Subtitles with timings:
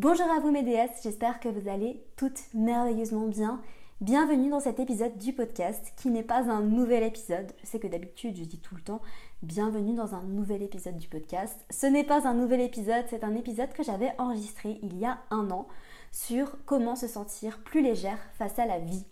[0.00, 3.60] Bonjour à vous mes déesses, j'espère que vous allez toutes merveilleusement bien.
[4.00, 7.50] Bienvenue dans cet épisode du podcast qui n'est pas un nouvel épisode.
[7.60, 9.00] Je sais que d'habitude je dis tout le temps
[9.42, 11.58] bienvenue dans un nouvel épisode du podcast.
[11.70, 15.18] Ce n'est pas un nouvel épisode, c'est un épisode que j'avais enregistré il y a
[15.32, 15.66] un an
[16.12, 19.04] sur comment se sentir plus légère face à la vie.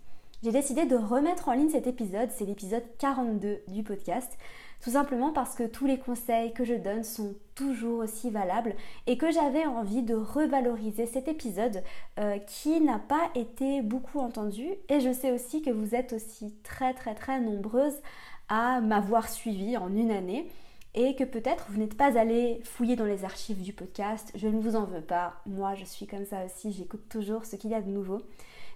[0.45, 4.39] J'ai décidé de remettre en ligne cet épisode, c'est l'épisode 42 du podcast,
[4.81, 8.75] tout simplement parce que tous les conseils que je donne sont toujours aussi valables
[9.07, 11.83] et que j'avais envie de revaloriser cet épisode
[12.19, 16.55] euh, qui n'a pas été beaucoup entendu et je sais aussi que vous êtes aussi
[16.63, 18.01] très très très nombreuses
[18.49, 20.49] à m'avoir suivi en une année
[20.95, 24.33] et que peut-être vous n'êtes pas allé fouiller dans les archives du podcast.
[24.35, 25.35] Je ne vous en veux pas.
[25.45, 26.73] Moi, je suis comme ça aussi.
[26.73, 28.23] J'écoute toujours ce qu'il y a de nouveau.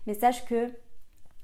[0.06, 0.70] Mais sache que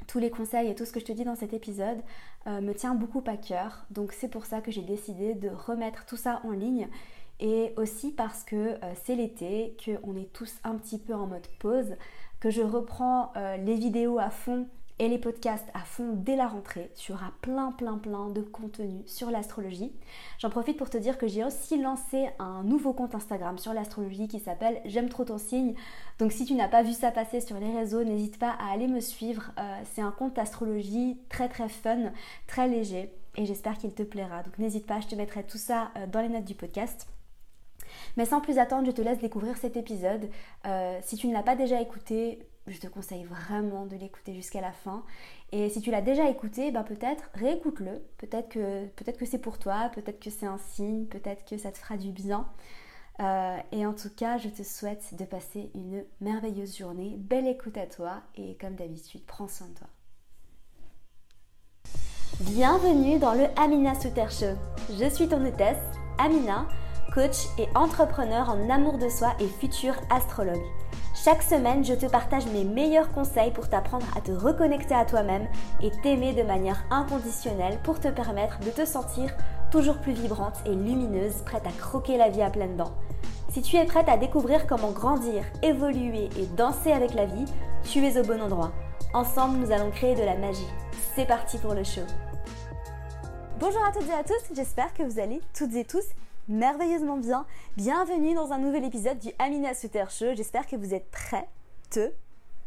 [0.07, 2.03] tous les conseils et tout ce que je te dis dans cet épisode
[2.47, 3.87] euh, me tient beaucoup à cœur.
[3.91, 6.89] Donc c'est pour ça que j'ai décidé de remettre tout ça en ligne.
[7.41, 11.47] Et aussi parce que euh, c'est l'été, qu'on est tous un petit peu en mode
[11.59, 11.97] pause,
[12.41, 16.49] que je reprends euh, les vidéos à fond et les podcasts à fond dès la
[16.49, 16.91] rentrée.
[16.97, 19.93] Tu auras plein plein plein de contenu sur l'astrologie.
[20.39, 24.29] J'en profite pour te dire que j'ai aussi lancé un nouveau compte Instagram sur l'astrologie
[24.29, 25.75] qui s'appelle J'aime trop ton signe.
[26.19, 28.89] Donc si tu n'as pas vu ça passer sur les réseaux, n'hésite pas à aller
[28.89, 29.53] me suivre.
[29.59, 32.13] Euh, c'est un compte astrologie très très fun,
[32.47, 34.43] très léger et j'espère qu'il te plaira.
[34.43, 37.07] Donc n'hésite pas, je te mettrai tout ça euh, dans les notes du podcast.
[38.17, 40.29] Mais sans plus attendre, je te laisse découvrir cet épisode.
[40.67, 44.61] Euh, si tu ne l'as pas déjà écouté, je te conseille vraiment de l'écouter jusqu'à
[44.61, 45.05] la fin.
[45.53, 48.03] Et si tu l'as déjà écouté, ben peut-être réécoute-le.
[48.19, 51.97] Peut-être que, c'est pour toi, peut-être que c'est un signe, peut-être que ça te fera
[51.97, 52.49] du bien.
[53.21, 57.15] Euh, et en tout cas, je te souhaite de passer une merveilleuse journée.
[57.19, 59.87] Belle écoute à toi et comme d'habitude, prends soin de toi.
[62.41, 64.59] Bienvenue dans le Amina Souter Show.
[65.01, 65.83] Je suis ton hôtesse,
[66.19, 66.69] Amina,
[67.15, 70.61] coach et entrepreneur en amour de soi et futur astrologue.
[71.27, 75.49] Chaque semaine, je te partage mes meilleurs conseils pour t'apprendre à te reconnecter à toi-même
[75.83, 79.35] et t'aimer de manière inconditionnelle pour te permettre de te sentir
[79.73, 82.95] toujours plus vibrante et lumineuse, prête à croquer la vie à pleines dents.
[83.49, 87.47] Si tu es prête à découvrir comment grandir, évoluer et danser avec la vie,
[87.83, 88.71] tu es au bon endroit.
[89.13, 90.69] Ensemble, nous allons créer de la magie.
[91.17, 92.07] C'est parti pour le show.
[93.59, 96.05] Bonjour à toutes et à tous, j'espère que vous allez toutes et tous
[96.49, 97.47] merveilleusement bien.
[97.77, 100.35] Bienvenue dans un nouvel épisode du Amina Suter Show.
[100.37, 101.49] J'espère que vous êtes prêts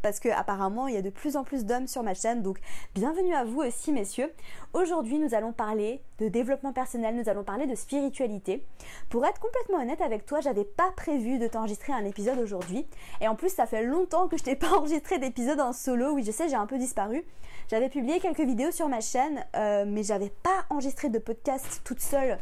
[0.02, 2.58] parce que apparemment il y a de plus en plus d'hommes sur ma chaîne donc
[2.94, 4.32] bienvenue à vous aussi messieurs.
[4.72, 8.64] Aujourd'hui nous allons parler de développement personnel, nous allons parler de spiritualité.
[9.10, 12.86] Pour être complètement honnête avec toi, j'avais pas prévu de t'enregistrer un épisode aujourd'hui
[13.20, 16.12] et en plus ça fait longtemps que je t'ai pas enregistré d'épisode en solo.
[16.12, 17.24] Oui je sais j'ai un peu disparu.
[17.68, 22.00] J'avais publié quelques vidéos sur ma chaîne euh, mais j'avais pas enregistré de podcast toute
[22.00, 22.38] seule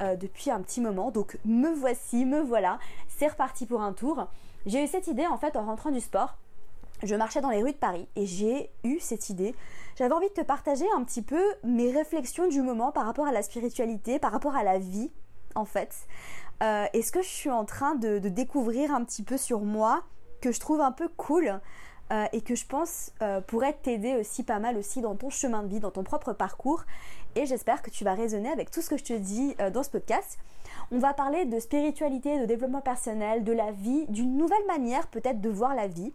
[0.00, 1.10] euh, depuis un petit moment.
[1.10, 4.26] Donc me voici, me voilà, c'est reparti pour un tour.
[4.66, 6.38] J'ai eu cette idée en fait en rentrant du sport.
[7.02, 9.54] Je marchais dans les rues de Paris et j'ai eu cette idée.
[9.96, 13.32] J'avais envie de te partager un petit peu mes réflexions du moment par rapport à
[13.32, 15.10] la spiritualité, par rapport à la vie
[15.54, 15.94] en fait.
[16.62, 20.04] Euh, et ce que je suis en train de, découvrir un petit peu sur moi,
[20.40, 21.60] que je trouve un peu cool
[22.12, 23.12] euh, et que je pense
[23.46, 26.84] pourrait t'aider aussi pas mal aussi dans ton chemin de vie, dans ton propre parcours?
[27.34, 29.82] Et j'espère que tu vas raisonner avec tout ce que je te dis euh, dans
[29.82, 30.38] ce podcast.
[30.90, 35.40] On va parler de spiritualité, de développement personnel, de la vie, d'une nouvelle manière peut-être
[35.40, 36.12] de voir la vie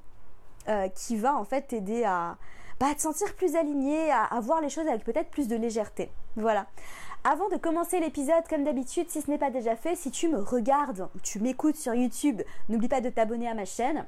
[0.67, 2.37] euh, qui va en fait t'aider à,
[2.79, 6.11] bah, te sentir plus aligné, à, à voir les choses avec peut-être plus de légèreté.
[6.35, 6.67] Voilà.
[7.23, 10.39] Avant de commencer l'épisode, comme d'habitude, si ce n'est pas déjà fait, si tu me
[10.39, 14.05] regardes ou tu m'écoutes sur YouTube, n'oublie pas de t'abonner à ma chaîne.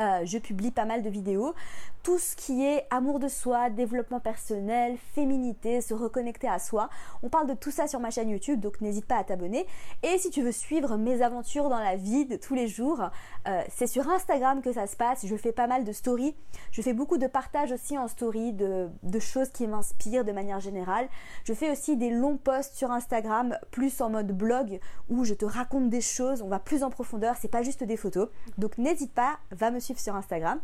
[0.00, 1.54] Euh, je publie pas mal de vidéos.
[2.02, 6.88] Tout ce qui est amour de soi, développement personnel, féminité, se reconnecter à soi.
[7.22, 9.66] On parle de tout ça sur ma chaîne YouTube, donc n'hésite pas à t'abonner.
[10.02, 13.10] Et si tu veux suivre mes aventures dans la vie de tous les jours,
[13.48, 15.26] euh, c'est sur Instagram que ça se passe.
[15.26, 16.36] Je fais pas mal de stories.
[16.70, 20.60] Je fais beaucoup de partages aussi en story de, de choses qui m'inspirent de manière
[20.60, 21.08] générale.
[21.44, 24.78] Je fais aussi des longs posts sur Instagram, plus en mode blog,
[25.08, 26.42] où je te raconte des choses.
[26.42, 27.34] On va plus en profondeur.
[27.40, 28.28] C'est pas juste des photos.
[28.56, 30.60] Donc n'hésite pas, va me suivre sur Instagram.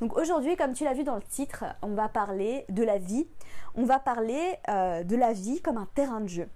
[0.00, 3.26] Donc aujourd'hui, comme tu l'as vu dans le titre, on va parler de la vie.
[3.74, 6.48] On va parler euh, de la vie comme un terrain de jeu.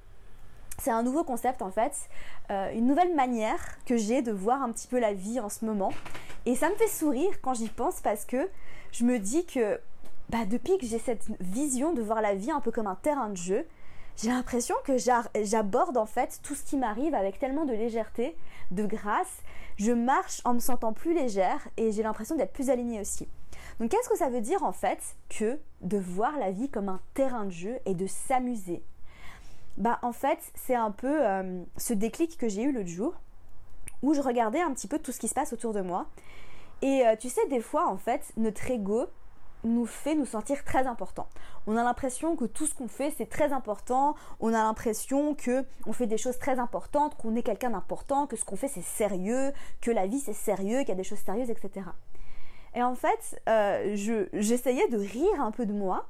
[0.78, 1.92] C'est un nouveau concept en fait,
[2.50, 5.64] euh, une nouvelle manière que j'ai de voir un petit peu la vie en ce
[5.64, 5.92] moment.
[6.46, 8.48] Et ça me fait sourire quand j'y pense parce que
[8.90, 9.80] je me dis que
[10.28, 13.28] bah, depuis que j'ai cette vision de voir la vie un peu comme un terrain
[13.28, 13.66] de jeu,
[14.16, 18.36] j'ai l'impression que j'aborde en fait tout ce qui m'arrive avec tellement de légèreté,
[18.70, 19.42] de grâce.
[19.76, 23.26] Je marche en me sentant plus légère et j'ai l'impression d'être plus alignée aussi.
[23.80, 27.00] Donc qu'est-ce que ça veut dire en fait que de voir la vie comme un
[27.14, 28.82] terrain de jeu et de s'amuser?
[29.78, 33.14] Bah en fait c'est un peu euh, ce déclic que j'ai eu l'autre jour
[34.02, 36.06] où je regardais un petit peu tout ce qui se passe autour de moi.
[36.82, 39.06] Et euh, tu sais, des fois, en fait, notre ego
[39.64, 41.28] nous fait nous sentir très importants.
[41.66, 45.64] On a l'impression que tout ce qu'on fait c'est très important, on a l'impression que
[45.86, 48.82] on fait des choses très importantes, qu'on est quelqu'un d'important, que ce qu'on fait c'est
[48.82, 51.86] sérieux, que la vie c'est sérieux, qu'il y a des choses sérieuses, etc.
[52.74, 53.94] Et en fait, euh,
[54.32, 56.06] j'essayais de rire un peu de moi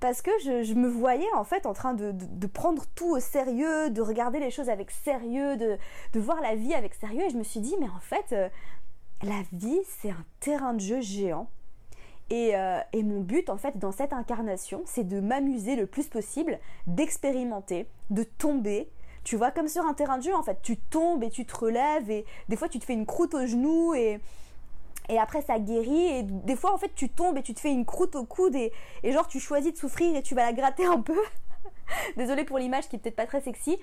[0.00, 4.00] parce que je, me voyais en fait en train de, prendre tout au sérieux, de
[4.00, 5.78] regarder les choses avec sérieux, de,
[6.18, 7.24] voir la vie avec sérieux.
[7.26, 8.48] Et je me suis dit, mais en fait, euh,
[9.22, 11.50] la vie, c'est un terrain de jeu géant.
[12.30, 16.06] Et, euh, et, mon but, en fait, dans cette incarnation, c'est de m'amuser le plus
[16.06, 18.88] possible, d'expérimenter, de tomber.
[19.24, 21.56] Tu vois, comme sur un terrain de jeu, en fait, tu tombes et tu te
[21.56, 24.20] relèves, et des fois, tu te fais une croûte au genou, et,
[25.10, 27.72] et après ça guérit et des fois en fait tu tombes et tu te fais
[27.72, 28.72] une croûte au coude et,
[29.04, 31.18] genre tu choisis de souffrir et tu vas la gratter un peu.
[32.16, 33.78] Désolée pour l'image qui est peut-être pas très sexy.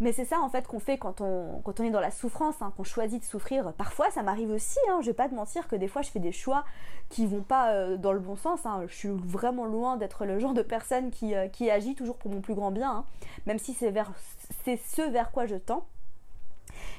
[0.00, 2.62] Mais c'est ça en fait qu'on fait quand on, quand on est dans la souffrance,
[2.62, 3.74] hein, qu'on choisit de souffrir.
[3.74, 6.18] Parfois ça m'arrive aussi, hein, je vais pas te mentir que des fois je fais
[6.18, 6.64] des choix
[7.10, 8.64] qui vont pas euh, dans le bon sens.
[8.64, 8.84] Hein.
[8.88, 12.30] Je suis vraiment loin d'être le genre de personne qui, euh, qui agit toujours pour
[12.30, 13.04] mon plus grand bien, hein.
[13.46, 15.84] même si c'est ce vers quoi je tends.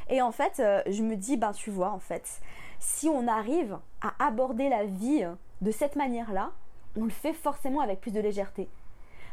[0.10, 2.42] Et en fait, euh, je me dis, ben tu vois, en fait,
[2.80, 5.26] si on arrive à aborder la vie
[5.62, 6.52] de cette manière-là,
[6.98, 8.68] on le fait forcément avec plus de légèreté.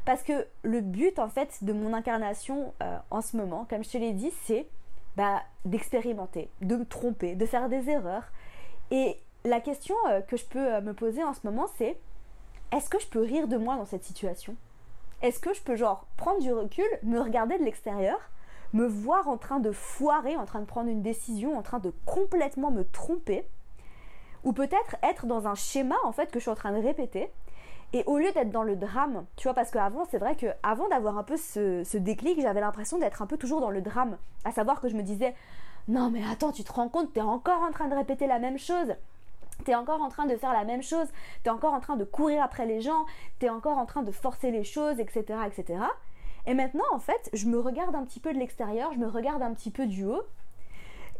[0.08, 3.90] Parce que le but, en fait, de mon incarnation euh, en ce moment, comme je
[3.90, 4.66] te l'ai dit, c'est
[5.16, 8.24] bah, d'expérimenter, de me tromper, de faire des erreurs.
[8.90, 11.98] Et la question euh, que je peux me poser en ce moment, c'est
[12.72, 14.56] est-ce que je peux rire de moi dans cette situation?
[15.20, 18.18] Est-ce que je peux, genre, prendre du recul, me regarder de l'extérieur
[18.72, 21.92] me voir en train de foirer, en train de prendre une décision, en train de
[22.06, 23.46] complètement me tromper,
[24.42, 27.30] ou peut-être être dans un schéma en fait que je suis en train de répéter.
[27.92, 31.16] Et au lieu d'être dans le drame, tu vois, parce qu'avant, c'est vrai qu'avant d'avoir
[31.16, 34.18] un peu ce, ce déclic, j'avais l'impression d'être un peu toujours dans le drame.
[34.44, 35.34] À savoir que je me disais,
[35.88, 38.58] non mais attends, tu te rends compte, t'es encore en train de répéter la même
[38.58, 38.94] chose.
[39.64, 41.08] T'es encore en train de faire la même chose,
[41.42, 43.06] t'es encore en train de courir après les gens,
[43.38, 45.80] t'es encore en train de forcer les choses, etc., etc.
[46.46, 49.42] Et maintenant, en fait, je me regarde un petit peu de l'extérieur, je me regarde
[49.42, 50.22] un petit peu du haut.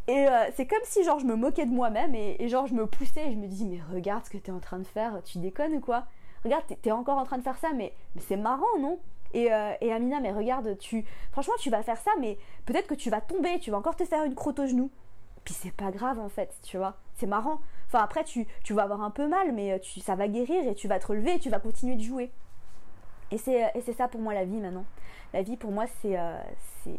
[0.07, 2.87] Et euh, c'est comme si genre je me moquais de moi-même et, genre je me
[2.87, 5.39] poussais et je me dis mais regarde ce que t'es en train de faire, tu
[5.39, 6.05] déconnes ou quoi?
[6.45, 8.99] Regarde, t'es encore en train de faire ça, mais, c'est marrant, non?
[9.35, 12.95] Et, euh, et, Amina, mais regarde, tu, franchement, tu vas faire ça, mais peut-être que
[12.95, 14.91] tu vas tomber, tu vas encore te faire une croûte au genou.
[15.45, 16.97] Puis c'est pas grave en fait, tu vois.
[17.15, 17.61] C'est marrant.
[17.87, 20.67] Enfin après, tu, tu vas avoir un peu mal, mais euh, tu, ça va guérir
[20.69, 22.31] et tu vas te relever et tu vas continuer de jouer.
[23.31, 24.85] Et c'est ça pour moi la vie maintenant.
[25.33, 26.37] La vie pour moi c'est euh,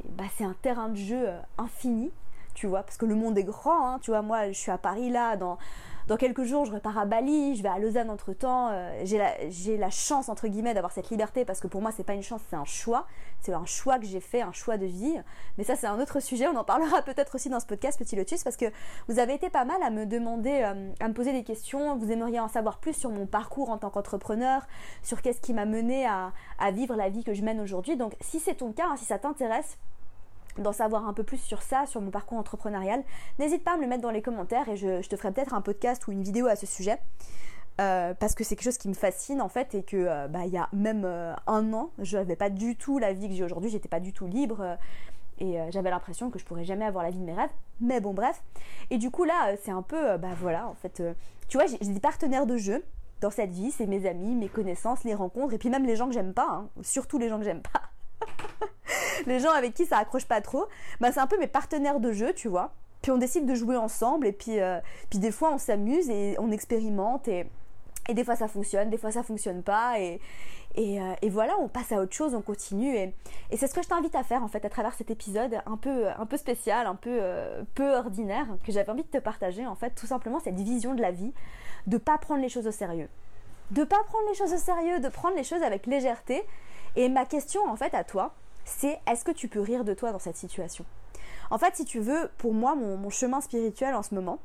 [0.10, 2.12] bah, un terrain de jeu euh, infini
[2.56, 4.78] tu vois, parce que le monde est grand, hein, tu vois, moi je suis à
[4.78, 5.58] Paris là, dans,
[6.10, 9.78] dans quelques jours je repars à Bali, je vais à Lausanne entre temps, euh, j'ai
[9.78, 12.42] la, chance entre guillemets d'avoir cette liberté parce que pour moi c'est pas une chance,
[12.50, 13.06] c'est un choix,
[13.42, 15.16] c'est un choix que j'ai fait, un choix de vie,
[15.58, 18.16] mais ça c'est un autre sujet, on en parlera peut-être aussi dans ce podcast Petit
[18.16, 18.66] Lotus parce que
[19.08, 22.12] vous avez été pas mal à me demander, euh, à me poser des questions, vous
[22.12, 24.66] aimeriez en savoir plus sur mon parcours en tant qu'entrepreneur,
[25.04, 28.16] sur qu'est-ce qui m'a mené à, à, vivre la vie que je mène aujourd'hui, donc
[28.20, 29.78] si c'est ton cas, hein, si ça t'intéresse,
[30.60, 33.04] d'en savoir un peu plus sur ça, sur mon parcours entrepreneurial,
[33.40, 35.62] n'hésite pas à me le mettre dans les commentaires et je, te ferai peut-être un
[35.62, 37.00] podcast ou une vidéo à ce sujet.
[37.80, 40.42] Euh, parce que c'est quelque chose qui me fascine en fait et que euh, bah,
[40.46, 43.34] il y a même euh, un an je n'avais pas du tout la vie que
[43.34, 43.70] j'ai aujourd'hui.
[43.70, 44.78] J'étais pas du tout libre
[45.40, 47.52] et j'avais l'impression que je pourrais jamais avoir la vie de mes rêves.
[47.80, 48.44] Mais bon bref.
[48.90, 51.02] Et du coup là c'est un peu bah voilà en fait
[51.48, 52.84] tu vois j'ai des partenaires de jeu
[53.22, 53.72] dans cette vie.
[53.72, 56.50] C'est mes amis mes connaissances les rencontres et puis même les gens que j'aime pas
[56.52, 57.84] hein, surtout les gens que j'aime pas
[59.28, 60.68] les gens avec qui ça accroche pas trop,
[61.00, 62.72] bah c'est un peu mes partenaires de jeu, tu vois.
[63.02, 66.36] Puis on décide de jouer ensemble et puis, euh, puis des fois on s'amuse et
[66.38, 67.46] on expérimente et,
[68.10, 70.20] et des fois ça fonctionne, des fois ça fonctionne pas et,
[70.78, 73.14] euh, et voilà, on passe à autre chose, on continue et,
[73.52, 75.78] et c'est ce que je t'invite à faire en fait à travers cet épisode un
[75.78, 79.66] peu, un peu spécial, un peu euh, peu ordinaire que j'avais envie de te partager
[79.66, 81.34] en fait tout simplement cette vision de la vie,
[81.88, 83.10] de pas prendre les choses au sérieux.
[83.72, 86.44] De pas prendre les choses au sérieux, de prendre les choses avec légèreté.
[86.96, 88.34] Et ma question en fait à toi,
[88.70, 90.86] c'est est-ce que tu peux rire de toi dans cette situation?
[91.50, 94.40] En fait, si tu veux, pour moi, mon, chemin spirituel en ce moment,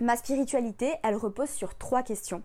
[0.00, 2.42] Ma spiritualité, elle repose sur trois questions.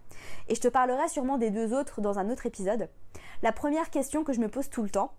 [0.49, 2.89] Et je te parlerai sûrement des deux autres dans un autre épisode.
[3.41, 5.13] La première question que je me pose tout le temps,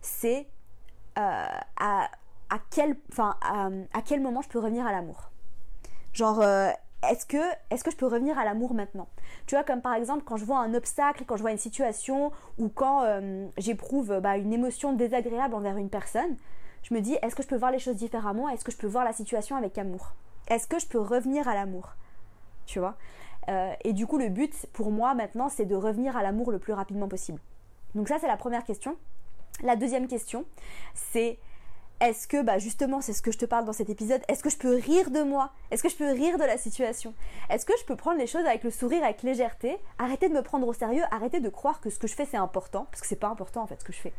[0.00, 0.46] c'est
[1.18, 1.44] euh,
[1.76, 2.08] à,
[2.70, 5.32] quel, à, quel moment je peux revenir à l'amour?
[6.12, 6.70] Genre, euh,
[7.02, 7.36] est-ce que,
[7.70, 9.08] est que je peux revenir à l'amour maintenant?
[9.46, 12.32] Tu vois, comme par exemple quand je vois un obstacle, quand je vois une situation
[12.58, 16.36] ou quand euh, j'éprouve bah, une émotion désagréable envers une personne,
[16.82, 18.48] je me dis est-ce que je peux voir les choses différemment?
[18.48, 20.12] Est-ce que je peux voir la situation avec amour?
[20.48, 21.94] Est-ce que je peux revenir à l'amour?
[22.64, 22.96] Tu vois?
[23.48, 26.58] Euh, Et du coup, le but pour moi maintenant, c'est de revenir à l'amour le
[26.58, 27.40] plus rapidement possible.
[27.94, 28.96] Donc ça, c'est la première question.
[29.62, 30.44] La deuxième question,
[30.94, 31.38] c'est
[32.00, 34.50] est-ce que, bah justement, c'est ce que je te parle dans cet épisode, est-ce que
[34.50, 35.50] je peux rire de moi?
[35.70, 37.14] Est-ce que je peux rire de la situation?
[37.48, 39.78] Est-ce que je peux prendre les choses avec le sourire, avec légèreté?
[39.98, 42.36] Arrêter de me prendre au sérieux, arrêter de croire que ce que je fais c'est
[42.36, 44.12] important, parce que c'est pas important en fait ce que je fais.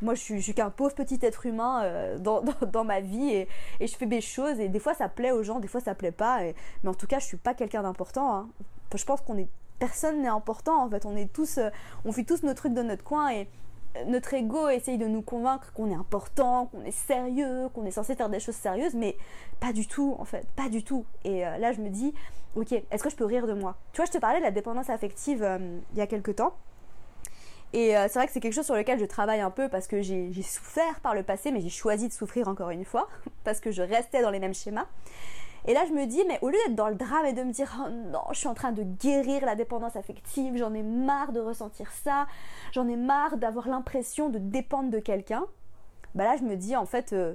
[0.00, 3.48] Moi, je suis, qu'un pauvre petit être humain euh, dans, ma vie et,
[3.80, 6.10] je fais mes choses et des fois ça plaît aux gens, des fois ça plaît
[6.10, 6.40] pas.
[6.82, 8.34] mais en tout cas, je suis pas quelqu'un d'important.
[8.34, 8.48] Hein.
[8.94, 9.48] je pense qu'on est
[9.78, 11.06] personne n'est important en fait.
[11.06, 11.68] On est tous, euh,
[12.04, 13.48] on fait tous nos trucs dans notre coin et
[14.06, 18.14] notre ego essaye de nous convaincre qu'on est important, qu'on est sérieux, qu'on est censé
[18.14, 19.16] faire des choses sérieuses, mais
[19.60, 21.04] pas du tout en fait, pas du tout.
[21.24, 22.14] Et euh, là je me dis,
[22.56, 23.76] ok, est-ce que je peux rire de moi?
[23.92, 25.58] Tu vois, je te parlais de la dépendance affective euh,
[25.92, 26.54] il y a quelques temps.
[27.74, 29.86] Et euh, c'est vrai que c'est quelque chose sur lequel je travaille un peu parce
[29.86, 33.08] que j'ai souffert par le passé, mais j'ai choisi de souffrir encore une fois,
[33.44, 34.86] parce que je restais dans les mêmes schémas.
[35.66, 37.52] Et là, je me dis, mais au lieu d'être dans le drame et de me
[37.52, 41.32] dire, oh non, je suis en train de guérir la dépendance affective, j'en ai marre
[41.32, 42.26] de ressentir ça,
[42.72, 45.46] j'en ai marre d'avoir l'impression de dépendre de quelqu'un,
[46.14, 47.34] bah là, je me dis, en fait, euh,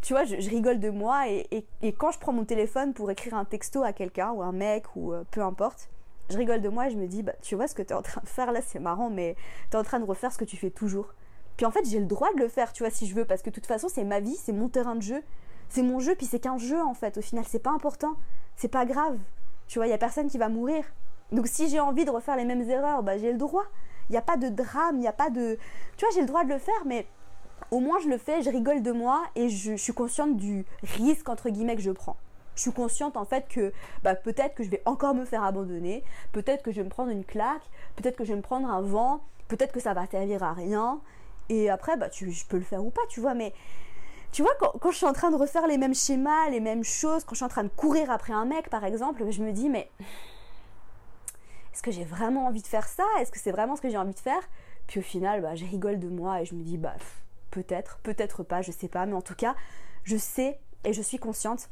[0.00, 1.66] tu vois, je, rigole de moi et,
[1.98, 5.12] quand je prends mon téléphone pour écrire un texto à quelqu'un ou un mec ou
[5.12, 5.90] euh, peu importe,
[6.30, 7.96] je rigole de moi et je me dis, bah, tu vois ce que tu es
[7.96, 9.36] en train de faire là, c'est marrant, mais
[9.70, 11.12] tu es en train de refaire ce que tu fais toujours.
[11.58, 13.42] Puis en fait, j'ai le droit de le faire, tu vois, si je veux, parce
[13.42, 15.22] que de toute façon, c'est ma vie, c'est mon terrain de jeu
[15.70, 17.16] c'est mon jeu, puis c'est qu'un jeu en fait.
[17.16, 18.14] Au final, c'est pas important,
[18.56, 19.18] c'est pas grave.
[19.66, 20.84] Tu vois, il y a personne qui va mourir.
[21.32, 23.64] Donc si j'ai envie de refaire les mêmes erreurs, bah j'ai le droit.
[24.08, 25.56] Il n'y a pas de drame, il n'y a pas de.
[25.96, 27.06] Tu vois, j'ai le droit de le faire, mais
[27.70, 31.28] au moins je le fais, je rigole de moi et je, suis consciente du risque
[31.28, 32.16] entre guillemets que je prends.
[32.56, 33.72] Je suis consciente en fait que
[34.02, 37.10] bah, peut-être que je vais encore me faire abandonner, peut-être que je vais me prendre
[37.10, 37.62] une claque,
[37.94, 41.00] peut-être que je vais me prendre un vent, peut-être que ça va servir à rien.
[41.48, 43.52] Et après, bah, tu, je peux le faire ou pas, tu vois, mais
[44.32, 47.24] tu vois, quand, je suis en train de refaire les mêmes schémas, les mêmes choses,
[47.24, 49.68] quand je suis en train de courir après un mec, par exemple, je me dis,
[49.68, 49.90] mais
[51.72, 53.04] est-ce que j'ai vraiment envie de faire ça?
[53.18, 54.42] Est-ce que c'est vraiment ce que j'ai envie de faire?
[54.86, 56.94] Puis au final, bah, je rigole de moi et je me dis, bah,
[57.50, 59.56] peut-être, peut-être pas, je sais pas, mais en tout cas,
[60.04, 61.68] je sais et je suis consciente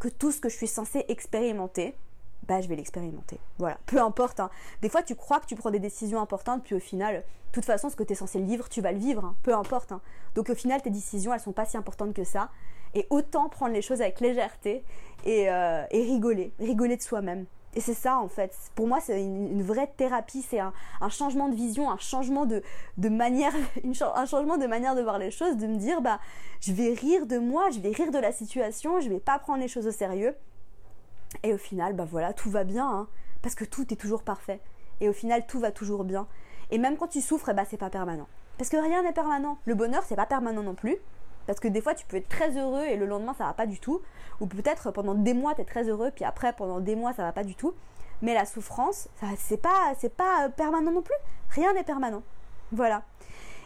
[0.00, 1.96] que tout ce que je suis censée expérimenter,
[2.48, 3.38] bah je vais l'expérimenter.
[3.58, 4.40] Voilà, peu importe.
[4.40, 4.50] Hein.
[4.82, 7.64] Des fois, tu crois que tu prends des décisions importantes, puis au final, de toute
[7.64, 9.36] façon, ce que tu es censé vivre, tu vas le vivre, hein.
[9.42, 9.92] peu importe.
[9.92, 10.00] Hein.
[10.34, 12.50] Donc au final, tes décisions, elles sont pas si importantes que ça.
[12.94, 14.82] Et autant prendre les choses avec légèreté
[15.24, 17.44] et, euh, rigoler, rigoler de soi-même.
[17.74, 18.56] Et c'est ça en fait.
[18.74, 20.42] Pour moi, c'est une, vraie thérapie.
[20.42, 20.72] C'est un,
[21.10, 22.62] changement de vision, un changement de,
[23.08, 23.52] manière,
[24.14, 26.18] un changement de manière de voir les choses, de me dire bah,
[26.60, 29.60] je vais rire de moi, je vais rire de la situation, je vais pas prendre
[29.60, 30.34] les choses au sérieux.
[31.42, 33.08] Et au final, bah voilà, tout va bien, hein,
[33.42, 34.60] parce que tout est toujours parfait.
[35.00, 36.26] Et au final, tout va toujours bien.
[36.70, 38.26] Et même quand tu souffres, bah c'est pas permanent.
[38.56, 39.58] Parce que rien n'est permanent.
[39.64, 40.96] Le bonheur, c'est pas permanent non plus.
[41.46, 43.66] Parce que des fois, tu peux être très heureux et le lendemain, ça va pas
[43.66, 44.02] du tout.
[44.40, 47.22] Ou peut-être pendant des mois, tu es très heureux, puis après, pendant des mois, ça
[47.22, 47.72] va pas du tout.
[48.20, 49.08] Mais la souffrance,
[49.38, 51.14] c'est pas, c'est pas euh, permanent non plus.
[51.50, 52.22] Rien n'est permanent.
[52.72, 53.02] Voilà.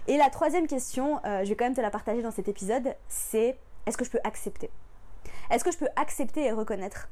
[0.06, 2.94] Et la troisième question, euh, je vais quand même te la partager dans cet épisode,
[3.08, 4.70] c'est est-ce que je peux accepter?
[5.50, 7.08] Est-ce que je peux accepter et reconnaître?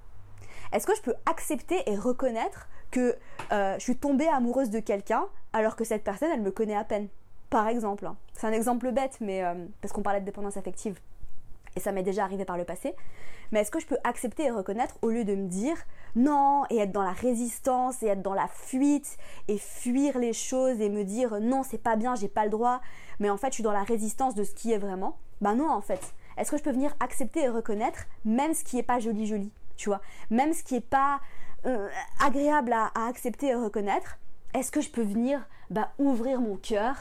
[0.73, 3.17] Est-ce que je peux accepter et reconnaître que
[3.53, 6.85] euh, je suis tombée amoureuse de quelqu'un alors que cette personne, elle me connaît à
[6.85, 7.09] peine?
[7.51, 8.07] Par exemple.
[8.07, 8.17] Hein.
[8.33, 10.99] C'est un exemple bête, mais euh, parce qu'on parlait de dépendance affective.
[11.77, 12.95] Et ça m'est déjà arrivé par le passé.
[13.53, 15.77] Mais est-ce que je peux accepter et reconnaître au lieu de me dire
[16.15, 19.17] non et être dans la résistance et être dans la fuite
[19.49, 22.81] et fuir les choses et me dire non, c'est pas bien, j'ai pas le droit,
[23.19, 25.19] mais en fait je suis dans la résistance de ce qui est vraiment?
[25.41, 26.15] Ben non, en fait.
[26.37, 29.53] Est-ce que je peux venir accepter et reconnaître même ce qui est pas joli joli?
[29.81, 30.03] Tu vois.
[30.29, 31.21] Même ce qui est pas
[31.65, 31.89] euh,
[32.23, 34.19] agréable à, accepter et reconnaître,
[34.55, 36.97] est-ce que je peux venir bah, ouvrir mon cœur,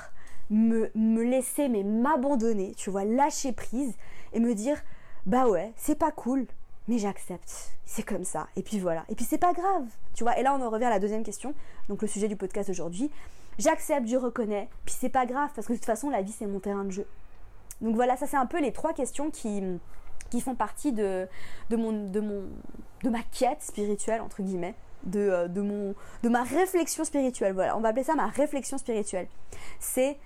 [0.50, 3.96] me, me laisser, mais m'abandonner, tu vois, lâcher prise
[4.32, 4.78] et me dire,
[5.26, 6.46] bah ouais, c'est pas cool,
[6.88, 7.74] mais j'accepte.
[7.86, 8.48] C'est comme ça.
[8.56, 9.04] Et puis voilà.
[9.10, 9.86] Et puis c'est pas grave.
[10.14, 10.40] Tu vois.
[10.40, 11.54] Et là, on en revient à la deuxième question.
[11.90, 13.12] Donc le sujet du podcast aujourd'hui.
[13.58, 14.70] J'accepte, je reconnais.
[14.86, 16.92] Puis c'est pas grave parce que de toute façon, la vie, c'est mon terrain de
[16.92, 17.08] jeu.
[17.82, 19.62] Donc voilà, ça c'est un peu les trois questions qui,
[20.30, 21.28] qui font partie de,
[21.70, 22.44] de, mon, de, mon,
[23.04, 27.54] de ma quête spirituelle, entre guillemets, de, euh, de, mon, de ma réflexion spirituelle.
[27.54, 29.28] Voilà, on va appeler ça ma réflexion spirituelle.
[29.80, 30.18] C'est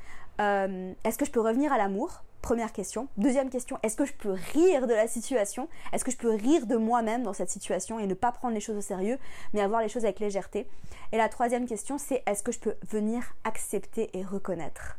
[0.42, 2.24] euh, est-ce que je peux revenir à l'amour?
[2.42, 3.08] Première question.
[3.16, 5.70] Deuxième question, est-ce que je peux rire de la situation?
[5.94, 8.60] Est-ce que je peux rire de moi-même dans cette situation et ne pas prendre les
[8.60, 9.18] choses au sérieux,
[9.54, 10.68] mais avoir les choses avec légèreté?
[11.14, 14.98] Et la troisième question, c'est est-ce que je peux venir accepter et reconnaître?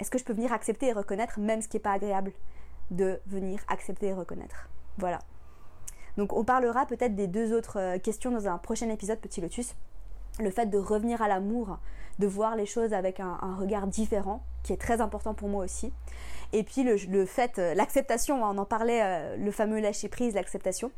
[0.00, 2.32] Est-ce que je peux venir accepter et reconnaître même ce qui n'est pas agréable?
[2.90, 4.68] De venir accepter et reconnaître.
[4.98, 5.20] Voilà.
[6.16, 9.74] Donc on parlera peut-être des deux autres euh, questions dans un prochain épisode Petit Lotus.
[10.38, 11.78] Le fait de revenir à l'amour,
[12.18, 15.92] de voir les choses avec un, regard différent, qui est très important pour moi aussi.
[16.52, 20.90] Et puis le, fait, euh, l'acceptation, on en parlait, euh, le fameux lâcher prise, l'acceptation.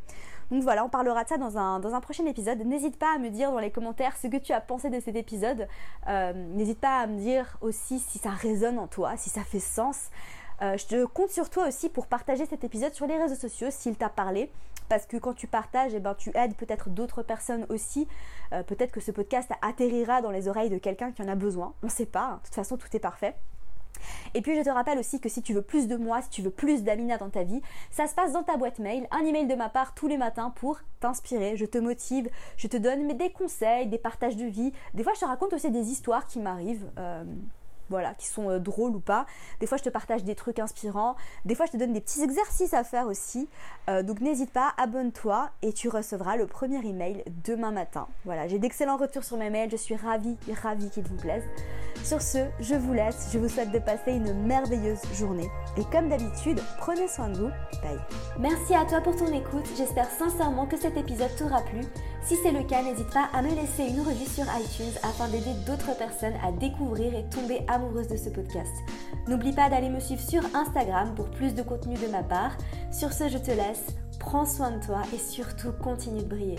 [0.51, 2.59] Donc voilà, on parlera de ça dans un, dans un prochain épisode.
[2.65, 5.15] N'hésite pas à me dire dans les commentaires ce que tu as pensé de cet
[5.15, 5.69] épisode.
[6.07, 10.11] N'hésite pas à me dire aussi si ça résonne en toi, si ça fait sens.
[10.63, 13.69] Euh, je te compte sur toi aussi pour partager cet épisode sur les réseaux sociaux
[13.71, 14.51] s'il t'a parlé.
[14.89, 18.09] Parce que quand tu partages, eh ben, tu aides peut-être d'autres personnes aussi.
[18.53, 21.75] Euh, peut-être que ce podcast atterrira dans les oreilles de quelqu'un qui en a besoin.
[21.83, 22.25] On ne sait pas.
[22.25, 22.41] Hein.
[22.43, 23.35] De toute façon, tout est parfait.
[24.35, 26.43] Et puis je te rappelle aussi que si tu veux plus de moi, si tu
[26.43, 27.61] veux plus d'Amina dans ta vie,
[27.91, 30.51] ça se passe dans ta boîte mail, un email de ma part tous les matins
[30.57, 34.73] pour t'inspirer, je te motive, je te donne des conseils, des partages de vie.
[34.95, 36.89] Des fois je te raconte aussi des histoires qui m'arrivent.
[36.99, 37.25] Euh,
[37.91, 39.27] voilà, qui sont euh, drôles ou pas.
[39.61, 41.17] Des fois, je te partage des trucs inspirants.
[41.45, 43.49] Des fois, je te donne des petits exercices à faire aussi.
[43.89, 48.09] Euh, donc, n'hésite pas, abonne-toi et tu recevras le premier email demain matin.
[48.25, 49.71] Voilà, j'ai d'excellents retours sur mes mails.
[49.71, 51.47] Je suis ravie, ravie qu'ils vous plaisent.
[52.05, 53.31] Sur ce, je vous laisse.
[53.33, 55.49] Je vous souhaite de passer une merveilleuse journée.
[55.77, 57.51] Et comme d'habitude, prenez soin de vous.
[57.83, 57.99] Bye.
[58.39, 59.67] Merci à toi pour ton écoute.
[59.77, 61.81] J'espère sincèrement que cet épisode t'aura plu.
[62.29, 65.55] Si c'est le cas, n'hésite pas à me laisser une revue sur iTunes afin d'aider
[65.67, 68.71] d'autres personnes à découvrir et tomber amoureuse de ce podcast.
[69.29, 72.59] N'oublie pas d'aller me suivre sur Instagram pour plus de contenu de ma part.
[72.93, 76.59] Sur ce, je te laisse, prends soin de toi et surtout continue de briller.